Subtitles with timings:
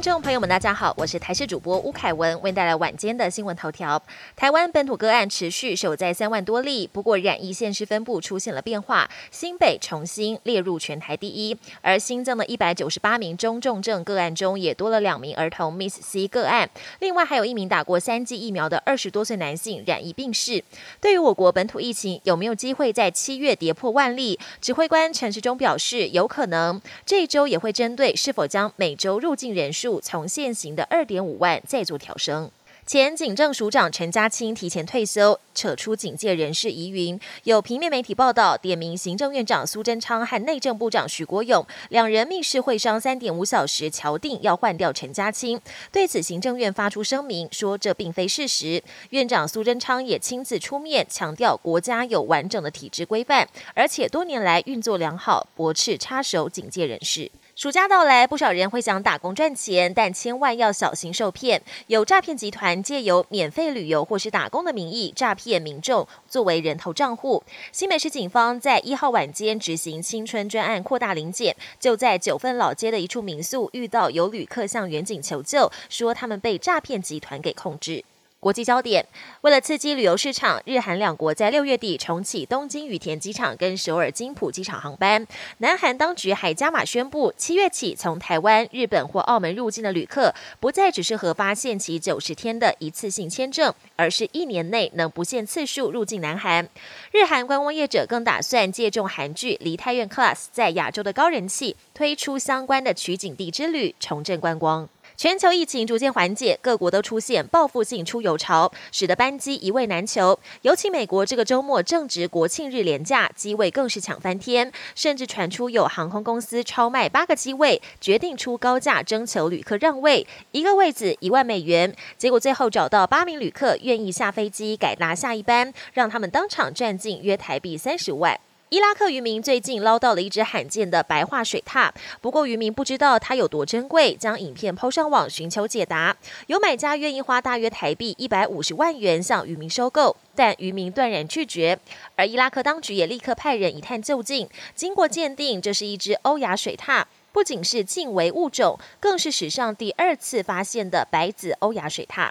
[0.00, 4.02] 听众朋友们，大家好，我是台视主播吴凯文，为您带来晚间的新闻头条。
[4.34, 20.64] 台湾本土个案持续守在三万多例，不过染疫县市分布出现了变化，新北重新列入全台第一，而新增的一百九十八名中重症个案中，也多了两名儿童 Miss C 个案，另外还有一名打过三剂疫苗的二十多岁男性染疫病逝。
[21.02, 29.89] 对于我国本土疫情有没有机会在七月跌破万例，指挥官陈时中表示有可能，这一周也会针对是否将每周入境人数。
[29.98, 32.50] 从现行的二点五万再做调升。
[32.86, 37.20] 前警政署长陈家清提前退休，扯出警戒人士疑云。
[37.44, 45.60] 有平面媒体报道，点名行政院长苏贞昌和内政部长许国勇两人密室会商三点五小时，敲定要换掉陈家清。
[45.92, 48.82] 对此，行政院发出声明说，这并非事实。
[49.10, 57.30] 院长苏贞昌也亲自出面强调，国家有完整的体制规范，而且多年来运作良好，驳斥插手警戒人士。
[57.60, 61.60] 暑假到来，不少人会想打工赚钱，但千万要小心受骗。
[61.88, 67.44] 有诈骗集团借由免费旅游或是打工的名义诈骗民众，作为人头账户。
[67.70, 78.02] 新北市警方在一号晚间执行青春专案扩大临检，就在九份老街的一处民宿遇到有旅客向远警求救，说他们被诈骗集团给控制。
[78.40, 79.06] 国际焦点：
[79.42, 85.26] 为了刺激旅游市场，日韩两国在六月底重启东京羽田机场跟首尔金浦机场航班。
[85.58, 96.66] 南韩当局还加码宣布，七月起从台湾、日本或澳门入境的旅客，不再只是核发限期九十天的一次性签证，而是一年内能不限次数入境南韩。
[97.12, 104.88] 日韩观光业者更打算借重韩剧《梨泰院 Class》在亚洲的高人气，推出相关的取景地之旅，重振观光。
[105.20, 110.38] 全球疫情逐渐缓解，各国都出现报复性出游潮，使得班机一位难求。
[110.62, 121.94] 尤其美国这个周末正值国庆日连假，机位更是抢翻天，甚至传出有航空公司超卖八个机位，决定出高价征求旅客让位，一个位子一万美元。
[122.16, 128.40] 结果最后找到八名旅客愿意下飞机改搭下一班，让他们当场赚进约台币三十万。
[128.70, 136.16] 伊拉克渔民最近捞到了一只罕见的白化水獭，不过渔民不知道它有多珍贵，将影片抛上网寻求解答。
[136.46, 141.76] 有买家愿意花大约台币一百五十万元向渔民收购，但渔民断然拒绝。
[142.14, 152.30] 而伊拉克当局也立刻派人一探究竟，经过鉴定，这是一只欧亚水獭，不仅是近危物种，更是史上第二次发现的白子欧亚水獭。